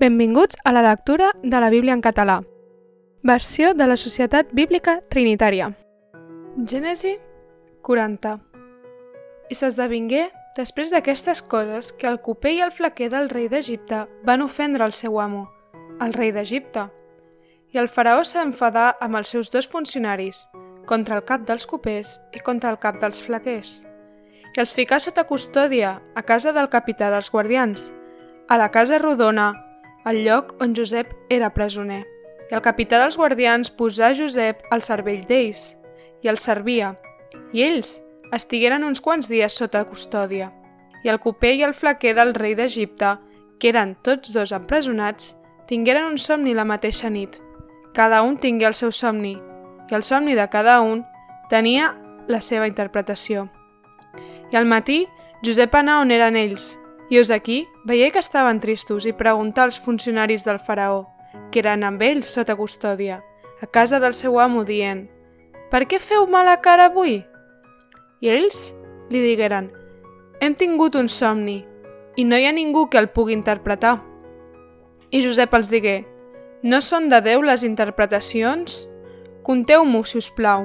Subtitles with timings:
[0.00, 2.42] Benvinguts a la lectura de la Bíblia en català.
[3.22, 5.68] Versió de la Societat Bíblica Trinitària.
[6.66, 7.12] Gènesi
[7.86, 8.32] 40
[9.50, 10.24] I s'esdevingué,
[10.56, 14.92] després d'aquestes coses, que el coper i el flaquer del rei d'Egipte van ofendre el
[14.92, 15.46] seu amo,
[16.02, 16.88] el rei d'Egipte.
[17.70, 20.48] I el faraó s'enfadà amb els seus dos funcionaris,
[20.90, 23.84] contra el cap dels copers i contra el cap dels flaquers.
[24.56, 27.92] I els ficà sota custòdia a casa del capità dels guardians,
[28.48, 29.63] a la casa rodona,
[30.04, 32.04] al lloc on Josep era presoner.
[32.50, 35.72] I el capità dels guardians posà Josep al cervell d'ells,
[36.22, 36.92] i el servia,
[37.52, 37.96] i ells
[38.32, 40.50] estigueren uns quants dies sota custòdia.
[41.04, 43.16] I el coper i el flaquer del rei d'Egipte,
[43.58, 45.34] que eren tots dos empresonats,
[45.68, 47.40] tingueren un somni la mateixa nit.
[47.94, 49.34] Cada un tingué el seu somni,
[49.88, 51.04] i el somni de cada un
[51.48, 51.94] tenia
[52.28, 53.48] la seva interpretació.
[54.52, 55.04] I al matí,
[55.44, 56.74] Josep anà on eren ells,
[57.10, 61.04] i us aquí veié que estaven tristos i preguntà als funcionaris del faraó,
[61.50, 63.20] que eren amb ells sota custòdia,
[63.60, 65.08] a casa del seu amo, dient
[65.70, 67.22] «Per què feu mala cara avui?»
[68.20, 68.72] I ells
[69.10, 69.70] li digueren
[70.40, 71.64] «Hem tingut un somni
[72.16, 73.98] i no hi ha ningú que el pugui interpretar».
[75.10, 76.04] I Josep els digué
[76.62, 78.88] «No són de Déu les interpretacions?»
[79.44, 80.64] Conteu-m'ho, si us plau.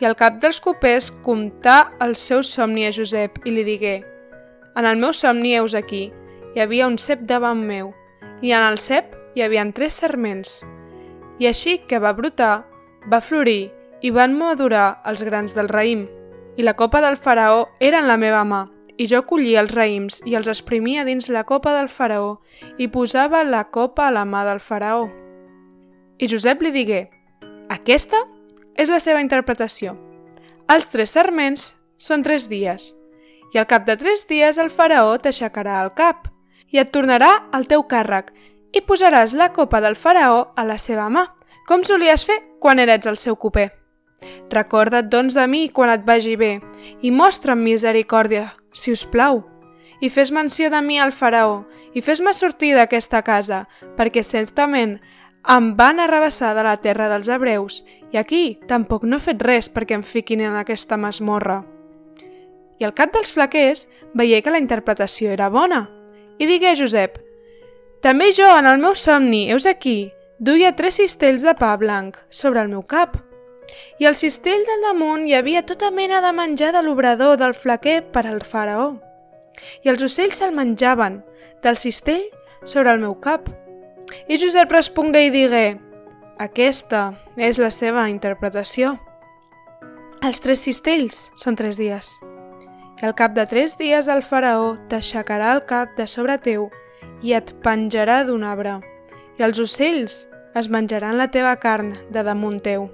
[0.00, 3.98] I el cap dels copers comptà el seu somni a Josep i li digué
[4.76, 6.10] En el meu somni, heus aquí,
[6.54, 7.92] hi havia un cep davant meu,
[8.40, 10.62] i en el cep hi havien tres serments.
[11.38, 12.64] I així que va brotar,
[13.10, 16.06] va florir i van madurar els grans del raïm.
[16.56, 20.20] I la copa del faraó era en la meva mà, i jo collia els raïms
[20.28, 22.36] i els exprimia dins la copa del faraó
[22.78, 25.08] i posava la copa a la mà del faraó.
[26.18, 27.02] I Josep li digué,
[27.72, 28.20] aquesta
[28.76, 29.96] és la seva interpretació.
[30.70, 32.92] Els tres serments són tres dies,
[33.52, 36.28] i al cap de tres dies el faraó t'aixecarà el cap
[36.72, 38.32] i et tornarà al teu càrrec
[38.72, 41.26] i posaràs la copa del faraó a la seva mà,
[41.68, 43.68] com solies fer quan eres el seu coper.
[44.50, 46.60] Recorda't, doncs, de mi quan et vagi bé
[47.02, 49.42] i mostra'm misericòrdia, si us plau,
[50.00, 53.66] i fes menció de mi al faraó i fes-me sortir d'aquesta casa,
[53.98, 54.96] perquè certament
[55.52, 57.82] em van arrabassar de la terra dels hebreus
[58.12, 61.62] i aquí tampoc no he fet res perquè em fiquin en aquesta masmorra.
[62.82, 63.84] I al cap dels flaquers
[64.18, 65.84] veié que la interpretació era bona
[66.42, 67.20] i digué a Josep
[68.02, 70.10] «També jo, en el meu somni, heus aquí,
[70.42, 73.14] duia tres cistells de pa blanc sobre el meu cap.
[74.02, 78.00] I al cistell del damunt hi havia tota mena de menjar de l'obrador del flaquer
[78.10, 78.96] per al faraó.
[79.86, 81.20] I els ocells se'l menjaven,
[81.62, 82.26] del cistell
[82.64, 83.46] sobre el meu cap.
[84.26, 85.64] I Josep respongué i digué
[86.42, 88.96] Aquesta és la seva interpretació.
[90.26, 92.16] Els tres cistells són tres dies.
[93.02, 96.68] I al cap de tres dies el faraó t'aixecarà el cap de sobre teu
[97.26, 98.76] i et penjarà d'un arbre.
[99.40, 100.18] I els ocells
[100.54, 102.84] es menjaran la teva carn de damunt teu.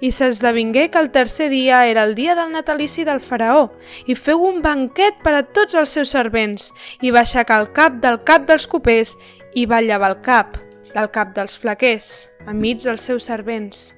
[0.00, 3.66] I s'esdevingué que el tercer dia era el dia del natalici del faraó
[4.08, 6.70] i feu un banquet per a tots els seus servents
[7.04, 9.12] i va aixecar el cap del cap dels copers
[9.52, 10.56] i va llevar el cap
[10.94, 13.90] del cap dels flaquers, enmig dels seus servents.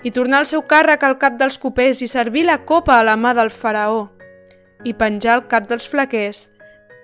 [0.00, 3.18] I tornar al seu càrrec al cap dels copers i servir la copa a la
[3.20, 4.08] mà del faraó,
[4.84, 6.48] i penjar el cap dels flaquers,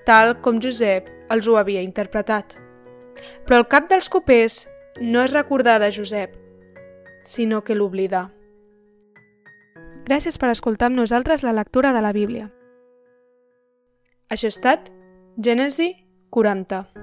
[0.07, 2.57] tal com Josep els ho havia interpretat.
[3.47, 4.65] Però el cap dels copers
[5.01, 6.37] no és recordar de Josep,
[7.25, 8.27] sinó que l'oblidà.
[10.07, 12.51] Gràcies per escoltar amb nosaltres la lectura de la Bíblia.
[14.31, 14.93] Això ha estat
[15.37, 15.93] Gènesi
[16.31, 16.96] 40.